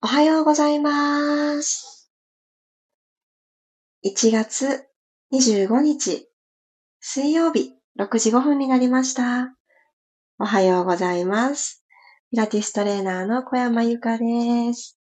[0.00, 2.08] おはようございます。
[4.06, 4.86] 1月
[5.32, 6.28] 25日、
[7.00, 9.56] 水曜日、6時5分になりました。
[10.38, 11.84] おはようございます。
[12.30, 14.96] ピラティストレーナーの小山由かです。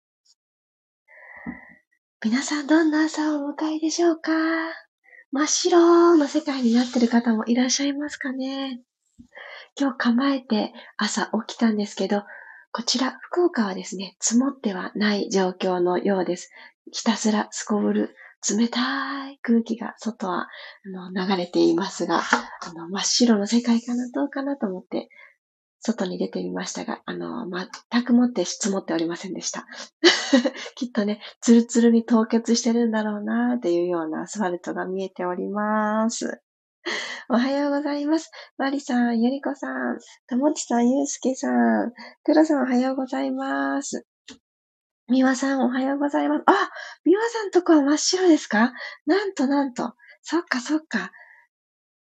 [2.22, 4.30] 皆さんどんな朝をお迎えでしょうか？
[5.30, 8.82] 真っ白の世界になってる方もいらっしゃいますかね？
[9.74, 12.24] 今日構えて朝起きたんですけど、
[12.74, 16.50] こちら、福岡はですね、積もってはない状況のようです。
[16.90, 18.16] ひたすらすこぶる
[18.48, 20.48] 冷たい空気が外は
[20.86, 25.10] あの流れていますが、あの真っ白の世界かな、どうかなと思って、
[25.80, 27.46] 外に出てみましたが、あの、
[27.90, 29.66] 全くもって積もっておりませんでした。
[30.74, 36.40] きっとね、ツルツルに凍結してるんだろうなっていうようなアスファルトが見えております。
[37.28, 38.30] おはようございます。
[38.58, 41.92] マリさん、ゆりこさん、ともちさん、ゆうすけさん、
[42.24, 44.06] くろさんおはようございます。
[45.08, 46.42] みわさんおはようございます。
[46.46, 46.70] あ、
[47.04, 48.72] みわさんとこは真っ白ですか？
[49.06, 49.94] なんとなんと。
[50.22, 51.12] そっかそっか。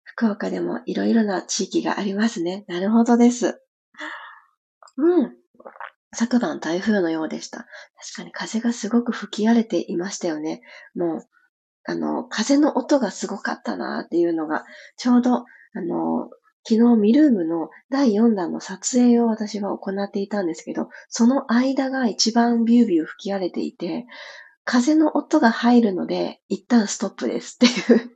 [0.05, 2.65] 福岡でもいろいろな地域がありますね。
[2.69, 3.61] なるほどです。
[4.97, 5.37] うん。
[6.15, 7.59] 昨晩台風のようでした。
[7.61, 7.69] 確
[8.17, 10.63] かに風がすごく吹き荒れていましたよね。
[10.95, 11.29] もう
[11.89, 14.67] あの、風の音がすごかったなっていうのが、
[14.99, 15.45] ちょうど、あ
[15.81, 16.29] の、
[16.69, 24.05] 昨日ミルームの第4弾の撮影を私は行っていたんですけど、その間が一番ビュービュー吹き荒れていて、
[24.67, 28.11] 風の音が入るので、一旦ストップですっていう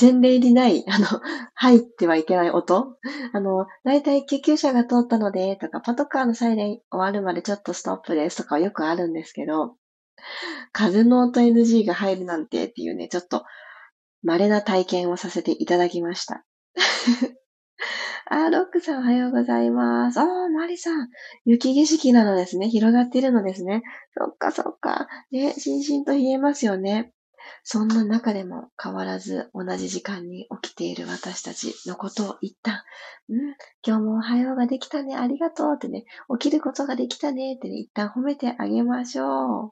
[0.00, 1.06] 前例にない、あの、
[1.54, 2.96] 入ってはいけない音。
[3.32, 9.76] あの、だいたい救急車が通ったので、とか、パトカーのサイレン終わるまでちょっとストップですとかはよくあるんですけど、
[10.72, 13.44] 風の音 NG が入るなんてっていうね、ちょっと
[14.22, 16.44] 稀な体験をさせていただきました。
[18.28, 20.18] あ、ロックさんおはようございます。
[20.18, 21.08] あー、マリさん。
[21.44, 22.68] 雪景色なのですね。
[22.68, 23.82] 広がっているのですね。
[24.18, 25.06] そっかそっか。
[25.30, 27.12] ね、しんしんと冷えますよね。
[27.62, 32.82] そんな中でも変わらず同じ時間に起きている私たちのことを一旦、
[33.28, 33.38] うん、
[33.86, 36.04] 今日もおはようができたね、ありがとうってね、
[36.38, 39.70] 起きることができたねってね、一旦褒めてあげましょう。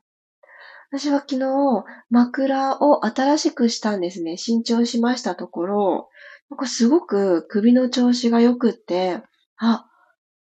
[0.96, 4.36] 私は昨日、枕を新しくしたんですね。
[4.36, 6.08] 新調しましたところ、
[6.50, 9.20] なんかすごく首の調子が良くって、
[9.56, 9.86] あ、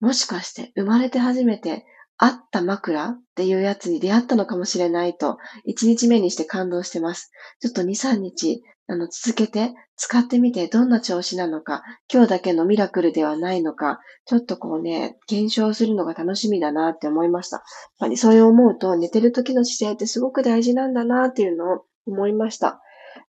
[0.01, 1.85] もしかして生まれて初めて
[2.17, 5.37] あった枕っていうやつに出会ったのかもしれないと、
[5.69, 7.31] 1日目にして感動してます。
[7.61, 11.83] ちょっと2、3日あの、続けて使ってみてどんな調子なのか、
[12.13, 17.59] 今日だけのミラクルではないのか、ちょっとこうね、検証するのが楽しみだなって思いました。
[17.59, 17.65] やっ
[18.01, 22.81] ぱりそれを思うと、寝てる時の姿勢ってすごく大事なんだなっていうのを思いました。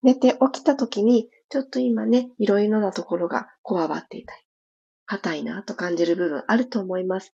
[0.03, 4.41] 寝て起きた時に、ちょっと今ね、いろいろなところがこわばっていたり、
[5.05, 7.33] 硬いなと感じる部分あると思います。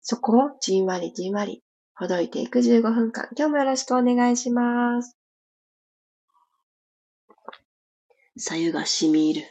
[0.00, 1.62] そこをじんわりじんわり
[1.94, 3.28] ほどいていく15分間。
[3.36, 5.16] 今日もよろしくお願いします。
[8.36, 9.46] 左右が染み入る。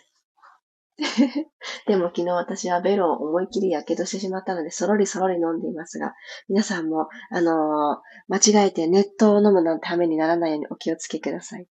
[1.88, 6.14] でも昨日私はベロを思いっきり火傷してしまったので、そろりそろり飲んでいますが、
[6.50, 11.68] 皆さんも、あのー、間違えて熱湯を飲むなんてためにならないようにお気をつけください。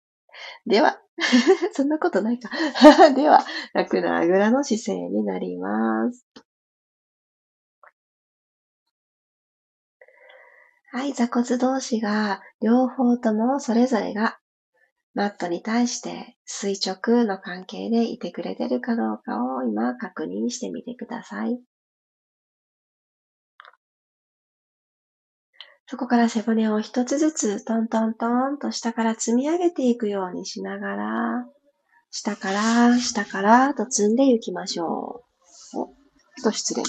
[0.66, 1.00] では、
[1.72, 2.50] そんなことないか。
[3.14, 3.44] では、
[3.74, 6.26] 楽なあぐらの姿勢になります。
[10.92, 14.39] はい、座骨同士が両方ともそれぞれが
[15.14, 21.60] マットに対して垂直の関係でいてくれてるかどうかを今確認してみてください。
[25.86, 31.46] そこから背骨を一つずつトントントンと下から積み上げていくようにしながら、
[32.12, 35.24] 下から、下からと積んでいきましょ
[35.74, 35.78] う。
[35.78, 36.82] お、ちょっと失礼。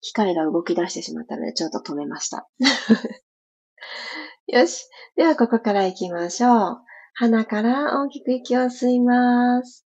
[0.00, 2.48] 機械が動き出してしまったので、ちょっと止めました。
[4.48, 4.88] よし。
[5.14, 6.78] では、ここから行きましょう。
[7.12, 9.86] 鼻から大きく息を吸います。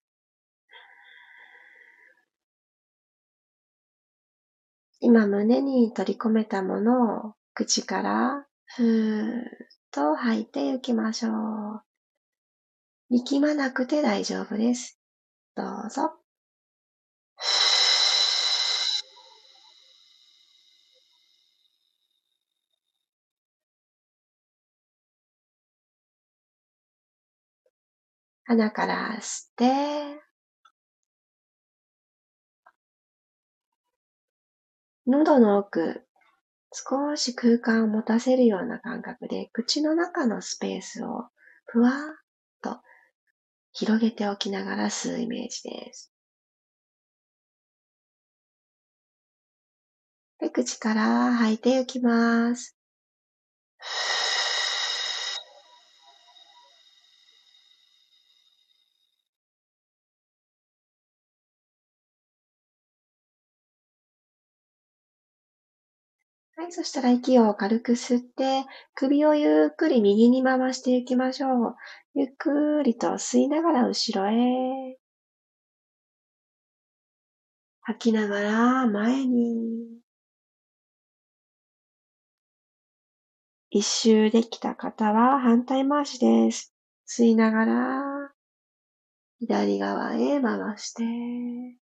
[4.99, 9.43] 今胸に取り込めたものを口からふーっ
[9.91, 11.83] と吐いていきましょう。
[13.11, 14.99] 力まなくて大丈夫です。
[15.55, 16.26] どうぞ。
[28.47, 30.21] 鼻から吸って、
[35.05, 36.07] 喉の奥、
[36.71, 41.27] 少し空間を持たせるような感覚で、口の中のスペースを
[41.65, 41.93] ふわっ
[42.61, 42.79] と
[43.73, 46.13] 広げておきながら吸うイメージです。
[50.39, 52.77] で、口から吐いていきます。
[66.67, 68.65] い、そしたら息を軽く吸って、
[68.95, 71.75] 首をゆっくり右に回していきましょう。
[72.13, 74.97] ゆっくりと吸いながら後ろへ。
[77.81, 80.01] 吐きながら前に。
[83.69, 86.73] 一周できた方は反対回しです。
[87.07, 88.31] 吸いながら
[89.39, 91.86] 左側へ回して。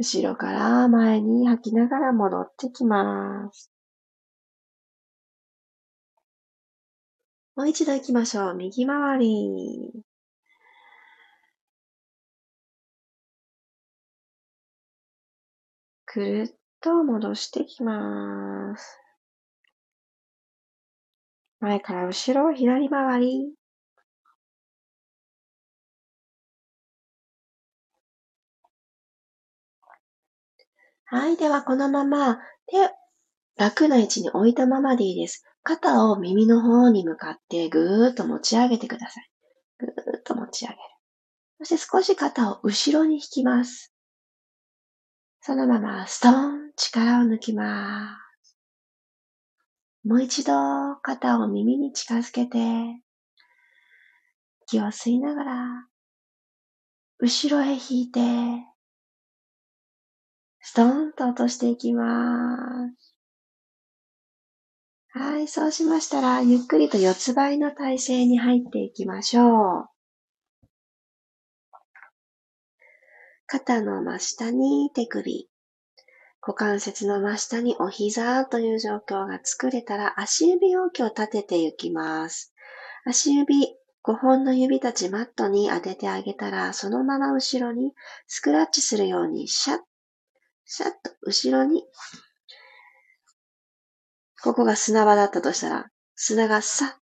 [0.00, 3.70] 後ろから前に吐きながら戻ってきます。
[7.54, 8.54] もう一度行きましょう。
[8.54, 9.92] 右回り。
[16.06, 18.98] くるっと戻してきます。
[21.60, 23.59] 前から後ろ、左回り。
[31.12, 31.36] はい。
[31.36, 32.88] では、このまま、手、
[33.56, 35.44] 楽な位置に置いたままでいいです。
[35.64, 39.28] 肩を耳の方に向かってぐーっと持ち上げてください。
[39.80, 40.78] ぐーっと持ち上げる。
[41.58, 43.92] そして少し肩を後ろに引きます。
[45.40, 48.56] そのままストーン力を抜きます。
[50.04, 50.52] もう一度
[51.02, 52.58] 肩を耳に近づけて、
[54.62, 55.88] 息を吸いながら、
[57.18, 58.20] 後ろへ引いて、
[60.70, 62.06] ストーンと落としていきま
[62.96, 63.16] す。
[65.08, 69.88] はい、そうしましたら、ゆっくりと四つ倍の体勢に入っていきましょう。
[73.48, 75.50] 肩の真下に手首、
[76.40, 82.54] 股関節の真下にお膝という状況が作れたら、足指を今日立てていきます。
[83.04, 83.74] 足指、
[84.04, 87.92] 5本の指たちマットに当ててあげたら、そのまま後ろに
[88.28, 89.80] スクラッチするようにシャッ
[90.72, 91.82] シャッと後ろに、
[94.40, 97.02] ここが砂場だったとしたら、砂がさっ、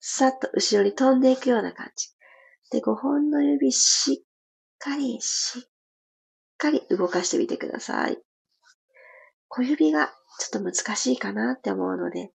[0.00, 2.08] さっと後ろに飛んでいくような感じ。
[2.70, 4.26] で、5本の指しっ
[4.78, 5.62] かり、しっ
[6.56, 8.16] かり動かしてみてください。
[9.48, 10.06] 小指が
[10.40, 12.32] ちょっと難しいかなって思うので、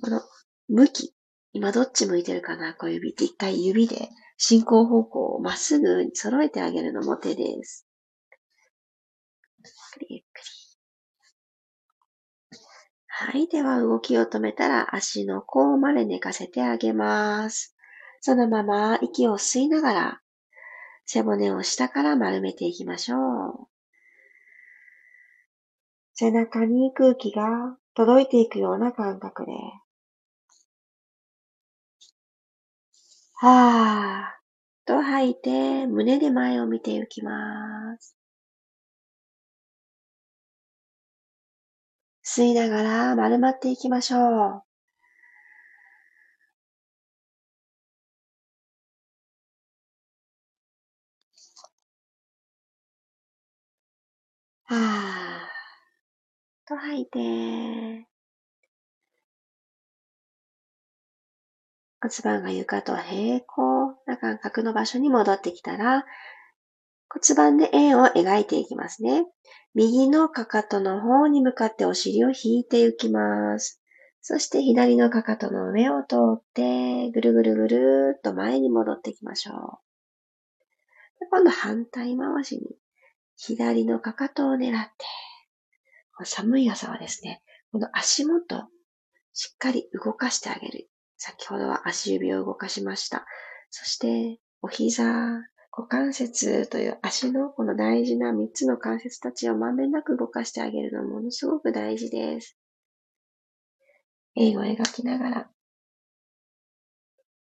[0.00, 0.22] この
[0.68, 1.12] 向き、
[1.52, 7.87] 今どっち向いてるかな小指って一回指で進行方向をまっすぐに揃えてあげるのも手です。
[9.98, 10.68] くりゆっくり。
[13.06, 13.48] はい。
[13.48, 17.74] では、動きを止めたら、足の甲まで寝かせてあげます。
[18.20, 20.20] そのまま息を吸いながら、
[21.04, 23.68] 背骨を下から丸めていきましょう。
[26.14, 29.52] 背中に空気が届いていくような感覚で。
[33.40, 38.17] はーと吐いて、胸で前を見ていきます。
[42.38, 44.62] 吸いながら丸まっていきましょう。
[54.66, 57.18] はーと吐いて、
[62.00, 66.04] 骨盤が床と平行な感覚の場所に戻ってきたら、
[67.08, 69.24] 骨盤で円を描いていきますね。
[69.78, 73.80] 右のかかとの方に向かってお尻を引いていきます。
[74.20, 79.56] そして左のかかとの上を通って、ぐるぐるぐるっと前に戻っていきましょう。
[81.30, 82.62] 今度反対回しに、
[83.36, 84.90] 左のかかとを狙って、
[86.24, 88.66] 寒い朝はですね、この足元、
[89.32, 90.90] しっかり動かしてあげる。
[91.18, 93.24] 先ほどは足指を動かしました。
[93.70, 95.04] そして、お膝、
[95.78, 102.58] 股関節という足のこの大事な3つの関節たちをまんべんなく動かしてあげるのものすごく大事です。
[104.34, 105.50] 円を描きながら、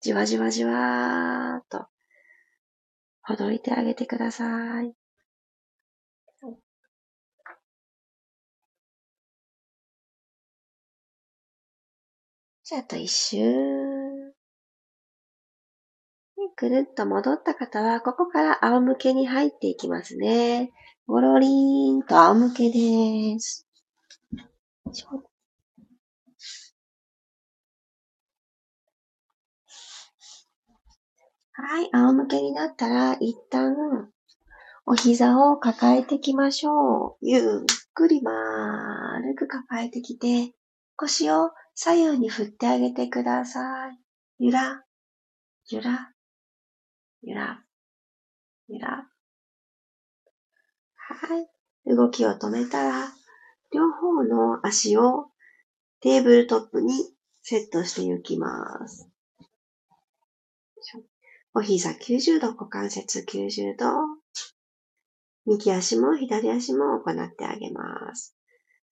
[0.01, 1.89] じわじわじわーっと、
[3.23, 4.95] ほどいてあげてください。
[12.63, 13.90] じゃあ、あと一周。
[16.61, 20.71] くるっと戻った方は、ここから仰向けに入っていきますね。
[21.07, 23.67] ゴロリーンと仰向けです。
[31.53, 34.11] はい、仰向けになったら、一旦、
[34.85, 37.27] お膝を抱えてきましょう。
[37.27, 37.43] ゆっ
[37.95, 40.53] くり丸く抱えてきて、
[40.97, 43.99] 腰を左右に振ってあげてください。
[44.41, 44.85] ゆら、
[45.71, 46.13] ゆら、
[47.23, 47.63] ゆら、
[48.69, 49.09] ゆら。
[50.95, 51.49] はい。
[51.87, 53.09] 動きを止めたら、
[53.73, 55.31] 両方の足を
[56.01, 56.93] テーブルトップに
[57.43, 59.11] セットしていきます。
[61.53, 63.87] お膝90度、股関節90度。
[65.47, 68.37] 右足も左足も行ってあげます。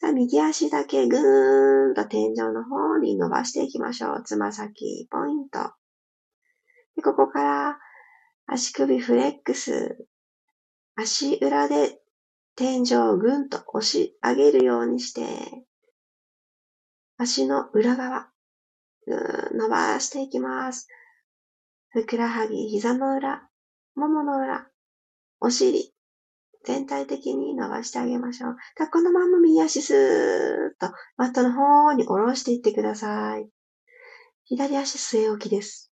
[0.01, 4.23] さあ、右足だけぐーんと天井の方に伸ばしていきましょう。
[4.25, 5.73] つま先、ポイント。
[6.97, 7.79] でここから
[8.51, 10.07] 足首フレックス。
[10.97, 12.01] 足裏で
[12.57, 15.27] 天井をぐんと押し上げるようにして、
[17.19, 18.31] 足の裏側、
[19.07, 20.89] 伸ばしていきます。
[21.91, 23.47] ふくらはぎ、膝の裏、
[23.95, 24.67] ももの裏、
[25.41, 25.93] お尻、
[26.65, 28.57] 全体的に伸ばしてあげましょう。
[28.91, 29.99] このまま右足スー
[30.75, 33.47] ッとマットの方に下ろしていってください。
[34.45, 35.88] 左足据え置きです。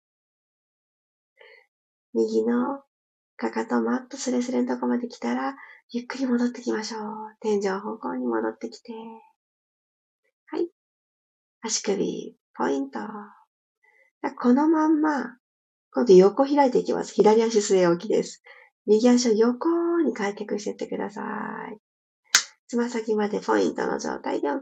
[2.16, 2.82] 右の
[3.36, 5.56] かかとマットスレスレのとこまで来たら、
[5.92, 7.02] ゆっくり戻ってきましょう。
[7.42, 8.94] 天井方向に戻ってきて。
[10.48, 10.70] はい。
[11.62, 13.00] 足首、ポイント。
[14.40, 15.38] このまんま、
[15.92, 17.14] 今度横開いていきます。
[17.14, 18.42] 左足据え置きです。
[18.86, 21.22] 右足を横に開脚していってくださ
[21.74, 21.78] い。
[22.68, 24.56] つま先までポイントの状態で OK。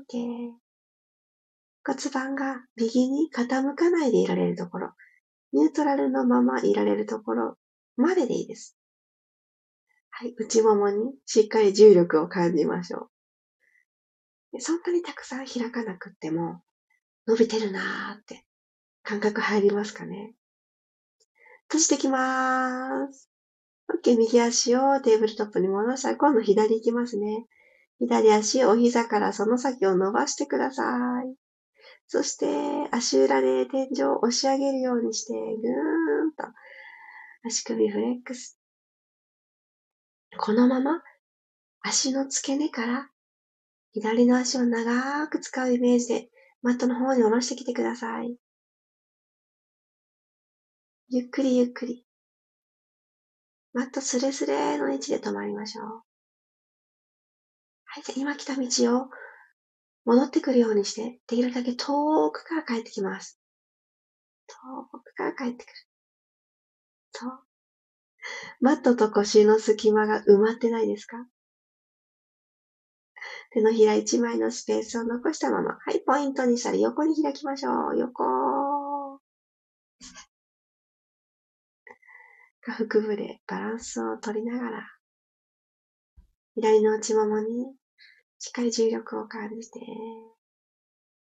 [1.86, 4.94] 骨盤が右に傾かないでいられるところ、
[5.54, 7.58] ニュートラルのままいられるところ
[7.96, 8.76] まででいいです。
[10.10, 13.10] はい、内ももにしっかり重力を感じましょ
[14.54, 14.62] う。
[14.62, 16.62] そんなにたくさん開かなくっても、
[17.28, 18.46] 伸びてるなーって
[19.02, 20.36] 感覚入りますかね。
[21.68, 23.30] 閉じてきまーす。
[23.90, 27.46] OK、右足をテーブルトップに戻したら、今度左行きますね。
[28.00, 30.84] 左足、お膝からその先を伸ばしてくださ
[31.24, 31.43] い。
[32.14, 32.46] そして、
[32.92, 36.44] 足裏で天井を押し上げるようにして、ぐーんと、
[37.44, 38.60] 足首フレックス。
[40.38, 41.02] このまま、
[41.82, 43.10] 足の付け根から、
[43.94, 46.30] 左の足を長く使うイメージで、
[46.62, 48.38] マットの方に下ろしてきてください。
[51.10, 52.06] ゆっくりゆっくり。
[53.74, 55.86] マットスレスレの位置で止まりましょう。
[57.86, 58.68] はい、じゃあ今来た道
[59.00, 59.10] を
[60.06, 63.40] 戻ってくるようにして、できるだけ遠くから帰ってきます。
[64.48, 64.56] 遠
[65.00, 65.74] くから帰ってくる。
[67.12, 67.40] そう。
[68.62, 71.18] マットと腰の隙間が埋まってないですか？
[73.52, 75.78] 手のひら一枚のスペースを残したまま。
[75.86, 77.98] はい、ポイントにしたら横に開きましょう。
[77.98, 79.20] 横。
[82.62, 84.88] 下腹部でバランスを取りながら、
[86.56, 87.76] 左の内ももに
[88.44, 89.80] しっかり重力を感じて、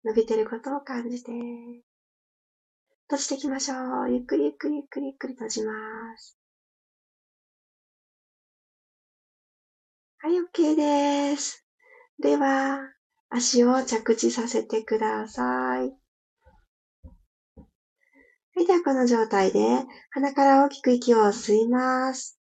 [0.06, 1.32] 伸びてることを感じて、
[3.08, 4.10] 閉じていきましょう。
[4.10, 5.72] ゆっくりゆっくりゆっくりゆっくり閉じま
[6.16, 6.38] す。
[10.16, 11.62] はい、OK です。
[12.22, 12.78] では、
[13.28, 15.92] 足を着地させてください。
[18.54, 22.38] はい、ではこの状態で鼻から大きく息を吸います。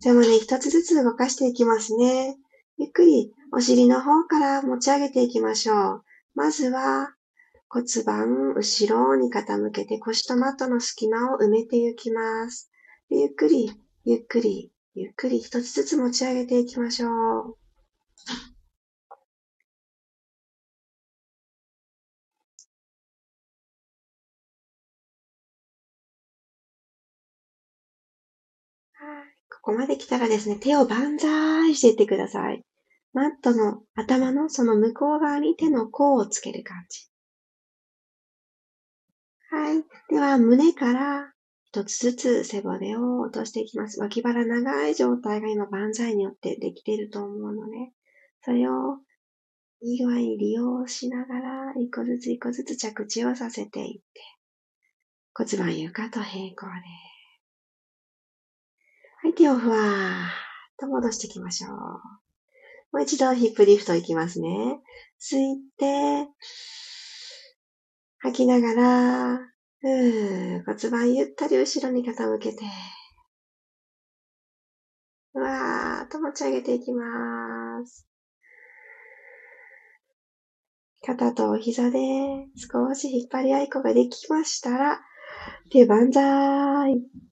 [0.00, 2.34] じゃあもうね、一つずつ動かしていきますね。
[2.76, 6.04] ゆっくりお尻の方から持ち上げていきましょう。
[6.34, 7.14] まずは
[7.68, 12.70] 骨盤後ろに傾けて腰とマットの隙間を埋めていきます。
[13.10, 13.70] ゆっくり、
[14.04, 17.08] ゆっくり、ゆっくり一つずつ持ち上げていきましょ
[17.40, 17.56] う。
[29.50, 32.64] ここまで来たらですね、手を万歳していってください。
[33.14, 37.08] マットの頭のその向こう側に手の甲をつける感じ。
[39.50, 39.84] はい。
[40.08, 41.32] では、胸から
[41.64, 44.00] 一つずつ背骨を落としていきます。
[44.00, 47.92] 脇腹長い状態が今万歳によってできていると思うので、
[48.42, 48.98] それを
[49.82, 54.02] いい具合に利用しながら、一個ずつ一個ずつ着地をさせていって、
[55.34, 56.62] 骨盤床と平行で。
[59.22, 59.84] はい、手をふわーっ
[60.78, 62.21] と戻していきましょう。
[62.92, 64.78] もう一度ヒップリフトいきますね。
[65.18, 66.28] 吸いて、
[68.18, 72.64] 吐きながら、う骨盤ゆったり後ろに傾けて、
[75.32, 78.06] わーっと持ち上げていきます。
[81.04, 81.98] 肩と膝で
[82.56, 85.00] 少し引っ張り合いこができましたら、
[85.70, 87.31] 手万歳。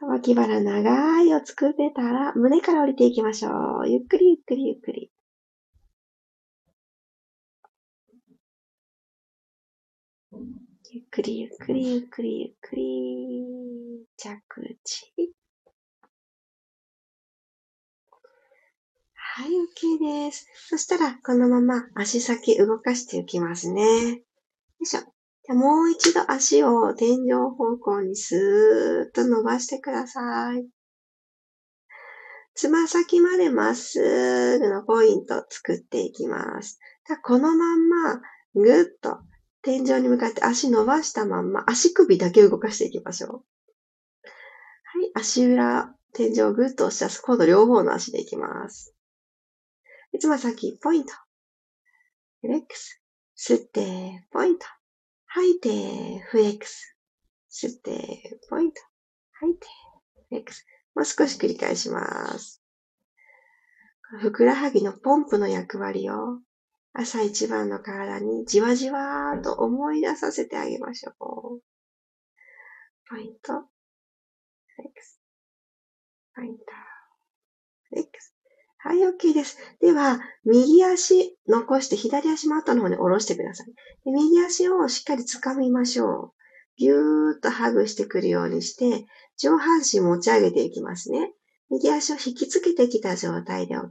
[0.00, 3.88] 脇腹長いを作れたら、胸から降りていきましょう。
[3.88, 5.10] ゆっくりゆっくりゆっくり。
[10.92, 14.06] ゆっくりゆっくりゆっくりゆっくり。
[14.16, 15.12] 着地。
[19.14, 20.46] はい、OK です。
[20.68, 23.82] そしたら、このまま足先動かしていきますね。
[23.82, 24.16] よ
[24.80, 25.15] いしょ。
[25.46, 30.66] じゃもう一度足を天井方向にスーッと伸ばしてください。
[32.54, 36.80] つま先までまっすぐのポイントを作っていきます。
[37.22, 38.20] このまんま、
[38.56, 39.18] ぐっと
[39.62, 43.30] 天井に向かって足伸ばしたまんま、足首だけ動かしていきましょう。
[43.30, 43.40] は
[45.04, 47.20] い、足裏、天井をぐっと押し出す。
[47.22, 48.96] 今度両方の足でいきます。
[50.18, 51.12] つま先、ポイント。
[52.40, 53.00] フレックス。
[53.36, 54.66] 吸って、ポイント。
[55.36, 56.96] 吐いて、フレックス。
[57.50, 58.80] 吸って、ポイント。
[59.32, 59.66] 吐いて、
[60.14, 60.64] フレックス。
[60.94, 62.62] もう少し繰り返します。
[64.22, 66.40] ふくらはぎのポンプの役割を
[66.94, 71.60] 朝一番の体にじわじわーと思い出させてあげましょう。
[73.10, 75.20] ポイント、フレックス。
[76.34, 76.64] ポイント、
[77.90, 78.35] フレックス。
[78.78, 79.58] はい、OK です。
[79.80, 83.66] では、右足残して左足マットの方に下ろしてください。
[83.66, 86.32] で右足をしっかり掴みましょう。
[86.76, 89.06] ぎゅーっとハグしてくるようにして、
[89.38, 91.32] 上半身持ち上げていきますね。
[91.70, 93.86] 右足を引きつけてきた状態で OK。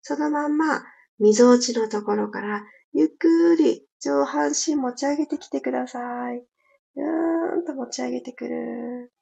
[0.00, 0.82] そのまんま、
[1.18, 5.98] 溝落ちのところから、ゆっくり上半身持ち上げてきてくださ
[6.32, 6.42] い。
[6.94, 9.12] ぐーんと持ち上げてくる。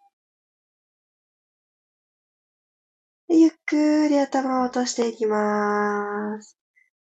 [3.28, 6.56] ゆっくり頭を落としていきます。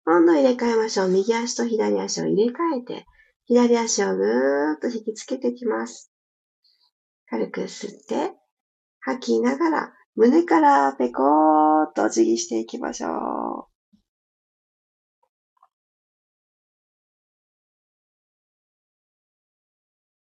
[0.06, 1.08] 今度入れ替えましょう。
[1.10, 3.06] 右足と左足を入れ替えて、
[3.44, 6.10] 左足をぐーっと引きつけていきます。
[7.28, 8.32] 軽く吸って、
[9.00, 13.72] 吐きながら、胸からペコーっとお辞儀していきましょう。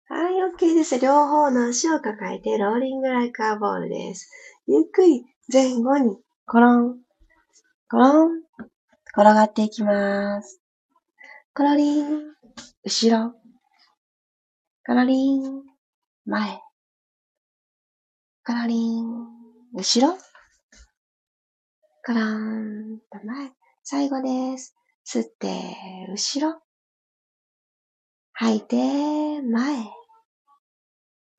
[0.08, 1.00] はい、OK です。
[1.00, 4.30] 両方の足を抱えて、ローリングライカーボールです。
[4.67, 6.99] ゆっくり前後に、コロン、
[7.89, 8.41] コロン、
[9.17, 10.62] 転がっていきます。
[11.55, 12.21] コロリン、
[12.84, 13.34] 後ろ、
[14.86, 15.63] コロリン、
[16.27, 16.62] 前、
[18.45, 19.08] コロリン、
[19.73, 20.15] 後ろ、
[22.05, 24.75] コロンと前、最後です。
[25.03, 26.62] 吸って、後ろ、
[28.34, 29.84] 吐いて、前。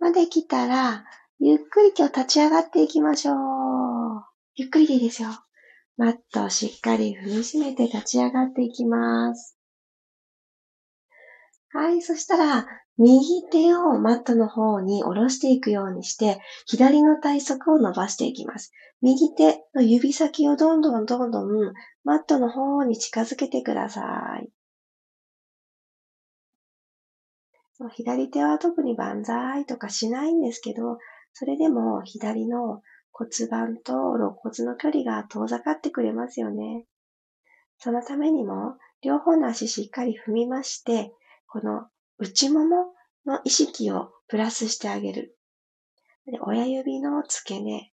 [0.01, 1.05] まで来たら、
[1.39, 3.86] ゆっくり今日立ち上がっていきましょう。
[4.59, 5.29] ゆっくりでいいですよ。
[5.99, 9.59] マットをしっかり踏みしめて立ち上がっていきます。
[11.73, 12.67] はい、そしたら、
[12.97, 18.73] 右手をマットの方に下ろしていくようにして、左の体側を伸ばしていきます。
[19.03, 24.51] 右手の指先をどんどんどんどんマットの方に近づけてください。
[27.93, 30.97] 左手は特に万歳とかしないんですけど、
[31.35, 32.81] それでも左の
[33.19, 36.85] 骨盤と肋骨の距離が遠ざかってくれますよね。
[37.79, 41.13] そのためにも、両方の足しっかり踏みまして、
[41.47, 41.87] この
[42.19, 42.93] 内もも
[43.25, 45.35] の意識をプラスしてあげる。
[46.27, 47.91] で親指の付け根、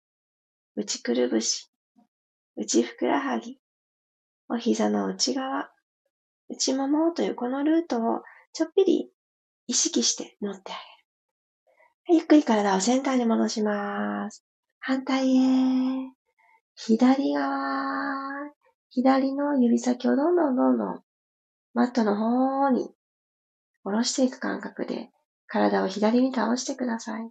[0.76, 1.72] 内くるぶし、
[2.56, 3.60] 内ふくらはぎ、
[4.50, 5.72] お膝の内側、
[6.48, 8.22] 内ももというこのルートを
[8.54, 9.12] ちょっぴり
[9.66, 10.76] 意識して乗ってあ
[12.08, 12.20] げる。
[12.20, 14.47] ゆっくり体をセンターに戻します。
[14.80, 16.12] 反対へ。
[16.76, 18.52] 左側。
[18.90, 21.04] 左の指先をどんどんどんどん
[21.74, 22.90] マットの方に
[23.84, 25.12] 下ろしていく感覚で
[25.46, 27.30] 体を左に倒してください。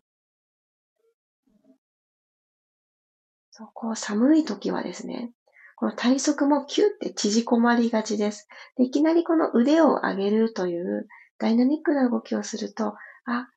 [3.50, 5.32] そうこう寒い時はですね、
[5.76, 8.48] この体側もキュッて縮こまりがちです。
[8.76, 13.48] でいきなりこの腕を上げるというダイナミックな動きをすると、あ、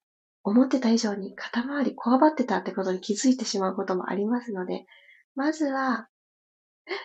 [0.43, 4.85] 思ってた以上に肩周りこわばってたってことに気づいてしまうこともありますので、
[5.35, 6.07] まずは、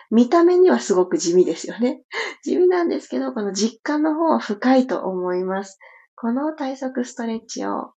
[0.09, 2.01] 見た目にはすごく地味ですよね。
[2.43, 5.79] 地味なんですけど、この実感の方は深いと思います。
[6.15, 7.93] この体側ストレッチを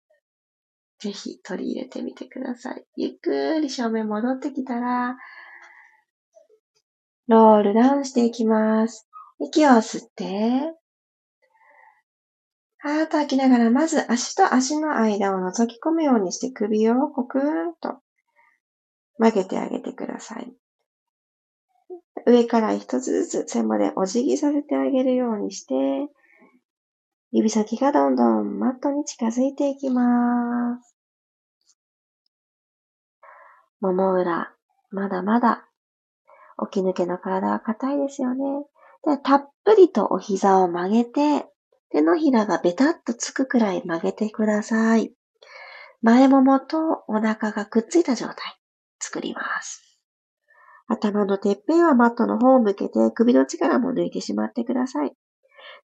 [0.98, 2.85] ぜひ取り入れてみてください。
[2.96, 5.16] ゆっくり正面戻ってきたら、
[7.29, 9.09] ロールダウンしていきます。
[9.38, 10.74] 息を吸って、
[12.81, 17.99] はーっと吐きながら、まず足と足の間を覗き込むようにして首をコクーンと
[19.19, 20.53] 曲げてあげてください。
[22.27, 25.75] 上から一つずつ背までお辞儀させてあげるようにして、
[27.33, 30.97] 指先がどんどんマットに近づいていきます。
[33.81, 34.53] もも裏、
[34.91, 35.69] まだまだ、
[36.71, 38.67] 起き抜けの体は硬いですよね。
[39.05, 41.47] でたっぷりとお膝を曲げて、
[41.90, 45.12] 手のひらがベタッとつくくらい曲げてください。
[46.03, 48.37] 前ももとお腹がくっついた状態、
[49.01, 49.98] 作ります。
[50.87, 55.12] 頭のてっぺんはマットの方を向けて首の力も抜いてしまってください。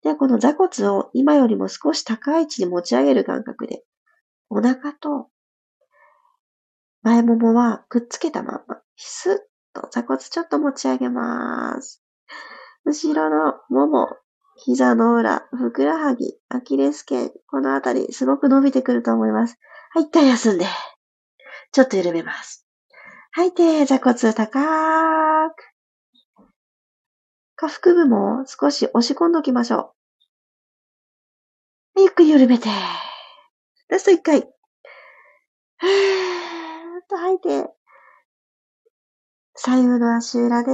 [0.03, 3.83] では、この座骨を今よりも少し高い位置に持ち上げる感覚で、
[4.51, 5.29] お腹と
[7.03, 9.37] 前ももはくっつけたまま、スッ
[9.75, 12.03] と座骨ちょっと持ち上げます。
[12.85, 14.17] 後ろのもも、
[14.57, 19.59] 膝の裏、ふくらはぎ、アキレス腱、このあたりすごく伸びてくると思います。
[19.93, 20.67] はい、一旦休んで、
[21.73, 22.67] ちょっと緩めます。
[23.33, 25.75] 吐いて、座骨高く。
[27.57, 29.95] 下腹部も少し押し込んでおきましょ
[31.97, 32.01] う。
[32.03, 32.69] ゆっくり緩めて。
[33.89, 34.41] ラスト一回。
[34.41, 34.49] ふー
[37.03, 37.69] っと吐いて、
[39.57, 40.71] 左右の足裏で、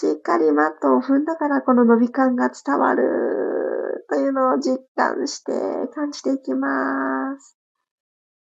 [0.00, 5.50] しっかりマットを踏んだからこの伸び感が伝わるというのを実感して
[5.92, 7.58] 感じていきます。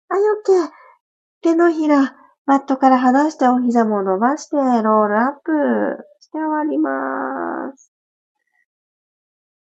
[0.10, 0.70] はい、OK。
[1.42, 2.14] 手のひら、
[2.46, 7.94] マットから離してお膝も伸ばしてロールアップして終わります。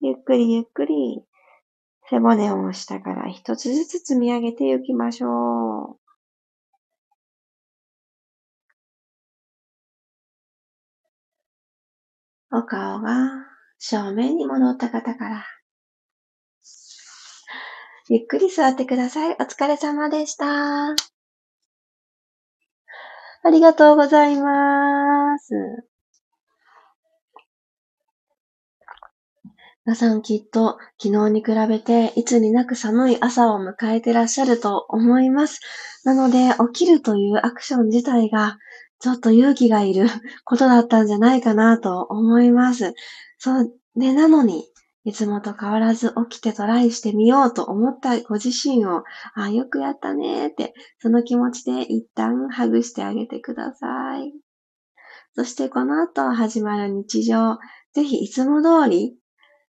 [0.00, 1.22] ゆっくりゆっくり
[2.10, 6.01] 背骨を下から一つずつ積み上げていきましょう。
[12.54, 13.46] お顔が
[13.78, 15.46] 正面に戻った方から、
[18.08, 19.36] ゆっくり座ってください。
[19.40, 20.90] お疲れ様でした。
[20.90, 20.94] あ
[23.50, 25.54] りがとうございます。
[29.84, 35.60] 皆さんきっと昨日に比べていつになく寒い朝を迎えてらっしゃると思います。
[36.04, 38.58] なので起きるというアクション自体が
[39.02, 40.06] ちょっと勇気がいる
[40.46, 42.94] ことだったんじゃないかなと思います。
[43.36, 44.68] そう、で、なのに、
[45.04, 49.02] いつもと変わらず起きてトライしてみようと思ったご自身を、
[49.34, 54.32] あ、よくやったねって、その気持ちで一旦ハグしてあげてください。
[55.34, 57.58] そしてこの後始まる日常、
[57.94, 59.16] ぜひいつも通り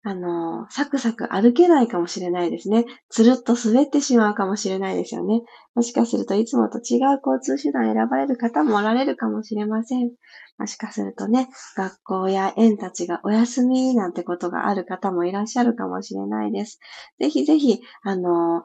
[0.08, 2.84] あの、サクサク歩けないかもしれないですね。
[3.08, 5.42] つるっと滑ってしまうかもしれないですよね。
[5.74, 10.12] もしかするといつもと違う交通手段選ばれる方もおられるかもしれません。
[10.58, 16.78] もしかするとね、学校や園たちがお休みなんてことがある方もいらっしゃるかもしれないです。
[17.18, 18.62] ぜひぜひ、あの、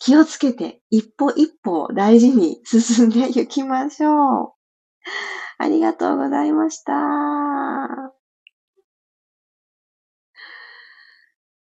[0.00, 4.52] 気をつけて一歩一歩大事に進んでいきましょう。
[5.58, 8.19] ありがとうございました。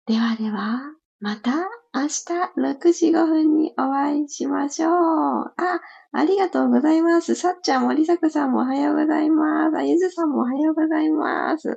[0.09, 0.81] ではでは、
[1.21, 1.51] また
[1.92, 2.25] 明日
[2.57, 4.92] 6時5分にお会いしましょう。
[4.92, 5.81] あ、
[6.12, 7.35] ありがとうございます。
[7.35, 9.77] さっちゃん、森作さんもおはようございます。
[9.77, 11.73] あゆずさんもおはようございます。
[11.73, 11.75] あ、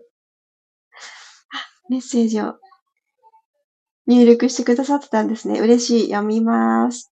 [1.89, 2.55] メッセージを
[4.07, 5.59] 入力してくださってたんですね。
[5.59, 6.11] 嬉しい。
[6.11, 7.11] 読みます。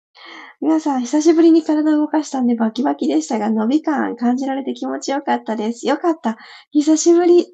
[0.62, 5.86] 皆さん、久しぶりに体を動かしたんでバキバキでしたが、伸び感感じられて気持ちよかったです。
[5.88, 6.40] よかった。
[6.72, 7.46] 久しぶり。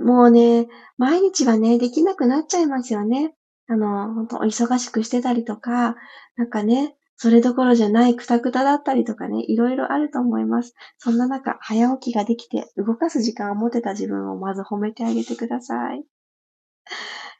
[0.00, 3.34] もうね、毎日はね、できなくなっちゃいますよね。
[3.68, 5.96] あの、本当お忙しくしてたりとか、
[6.36, 10.74] なんかね、それどころじゃないくたくただったりとかね、いろいろあると思います。
[10.98, 16.04] そんな中、早起きができて動かす時間を持てた自分をまず褒めてあげてください。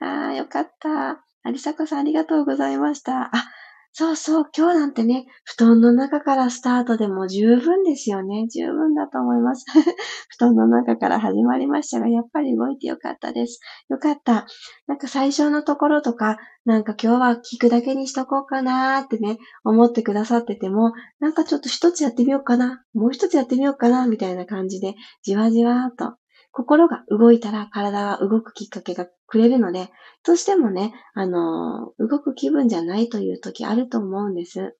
[0.01, 1.25] ああ、よかった。
[1.43, 3.35] ありさこさんありがとうございました。
[3.35, 3.51] あ、
[3.93, 8.47] そうそう、今日なんてね、布団の中からスタートでも十分ですよね。
[8.49, 9.65] 十分だと思います。
[10.31, 13.61] 布団の中から始まりましたが、やっぱり動いてよかったです。
[13.89, 14.47] よかった。
[14.87, 26.20] なんか最初のところとか、なんか今日は聞くだけにしとこうかなーってね、思ってくださってても、なんかちょっと一つやってみようかな、もう一つやってみようかな、みたいな感じで、じわじわーと
[26.53, 29.91] 心が動いたら体が動くきっかけがくれるので、
[30.25, 34.77] どうしてもね、あの、動く気分じゃないという時あると思うんです。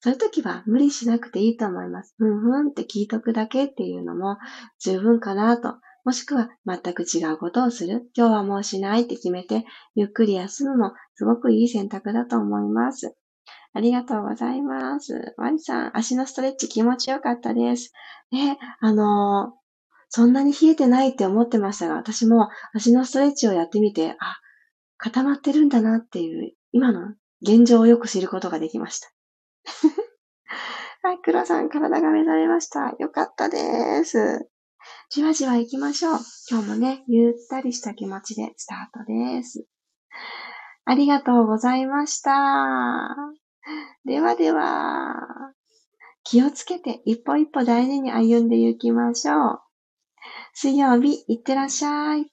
[0.00, 2.14] そういう時は無理しなくていいと思います。
[2.18, 4.36] ふんふんって聞いとくだけっていうのも
[4.78, 5.76] 十分かなと。
[6.04, 8.10] もしくは全く違うことをする。
[8.14, 9.64] 今日はもうしないって決めて、
[9.94, 13.16] ゆっくり休むもすごくいい選択だと思います。
[13.72, 15.34] ありがとうございます。
[15.38, 17.92] ワニさん、足のストレッチ気持ちよかったです。
[18.30, 19.54] ね、あの
[20.14, 24.38] そんなに冷えてないって思ってましたが、私も足のストレッチをやってみて、あ、
[24.96, 29.10] 固まってるんだなっていう、今の現状をよく知ることができました。
[31.02, 32.94] はい、黒さん、体が目覚めました。
[33.00, 34.48] よかったです。
[35.10, 36.18] じわじわ行きましょう。
[36.48, 39.66] 今日もね、ゆったりした気持ちでスタートです。
[40.84, 43.16] ありがとうございました。
[44.04, 45.16] ではでは。
[46.22, 49.64] 気をつけて一歩一歩大事に歩んでいきましょう。
[50.52, 52.26] 水曜日、いってらっしゃい。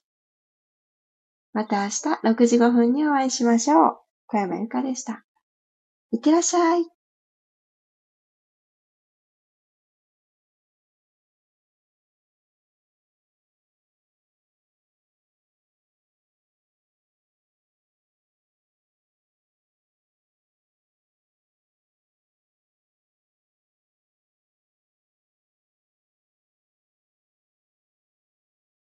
[1.54, 1.92] また明日
[2.24, 3.98] 6時5分にお会いしましょう。
[4.28, 5.26] 小山由かでした。
[6.12, 6.86] いってらっしゃい。